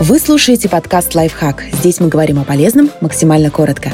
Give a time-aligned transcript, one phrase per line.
[0.00, 1.64] Вы слушаете подкаст «Лайфхак».
[1.72, 3.90] Здесь мы говорим о полезном максимально коротко.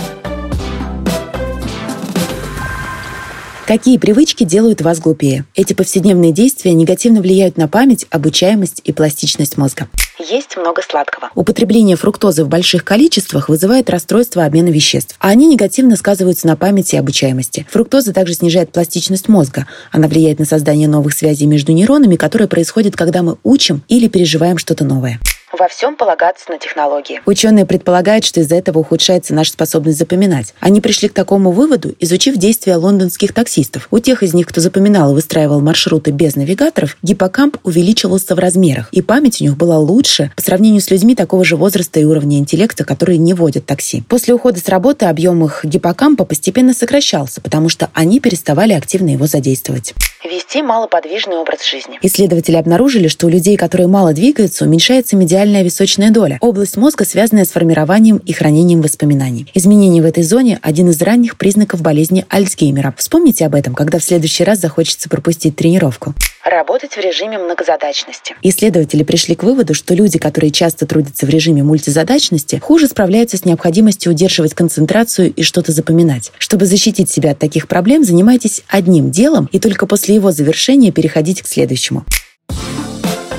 [3.66, 5.46] Какие привычки делают вас глупее?
[5.54, 9.88] Эти повседневные действия негативно влияют на память, обучаемость и пластичность мозга.
[10.18, 11.30] Есть много сладкого.
[11.34, 16.96] Употребление фруктозы в больших количествах вызывает расстройство обмена веществ, а они негативно сказываются на памяти
[16.96, 17.66] и обучаемости.
[17.70, 19.66] Фруктоза также снижает пластичность мозга.
[19.90, 24.58] Она влияет на создание новых связей между нейронами, которые происходят, когда мы учим или переживаем
[24.58, 25.18] что-то новое
[25.56, 27.20] во всем полагаться на технологии.
[27.26, 30.54] Ученые предполагают, что из-за этого ухудшается наша способность запоминать.
[30.60, 33.88] Они пришли к такому выводу, изучив действия лондонских таксистов.
[33.90, 38.88] У тех из них, кто запоминал и выстраивал маршруты без навигаторов, гиппокамп увеличивался в размерах,
[38.92, 42.38] и память у них была лучше по сравнению с людьми такого же возраста и уровня
[42.38, 44.02] интеллекта, которые не водят такси.
[44.08, 49.26] После ухода с работы объем их гиппокампа постепенно сокращался, потому что они переставали активно его
[49.26, 51.98] задействовать вести малоподвижный образ жизни.
[52.02, 57.44] Исследователи обнаружили, что у людей, которые мало двигаются, уменьшается медиальная височная доля, область мозга, связанная
[57.44, 59.46] с формированием и хранением воспоминаний.
[59.54, 62.94] Изменение в этой зоне– один из ранних признаков болезни Альцгеймера.
[62.96, 68.36] Вспомните об этом, когда в следующий раз захочется пропустить тренировку работать в режиме многозадачности.
[68.42, 73.44] Исследователи пришли к выводу, что люди, которые часто трудятся в режиме мультизадачности, хуже справляются с
[73.44, 76.32] необходимостью удерживать концентрацию и что-то запоминать.
[76.38, 81.42] Чтобы защитить себя от таких проблем, занимайтесь одним делом и только после его завершения переходите
[81.42, 82.04] к следующему.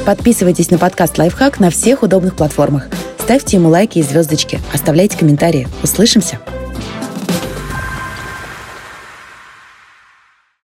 [0.06, 2.90] Подписывайтесь на подкаст «Лайфхак» на всех удобных платформах.
[3.18, 4.60] Ставьте ему лайки и звездочки.
[4.72, 5.68] Оставляйте комментарии.
[5.82, 6.40] Услышимся!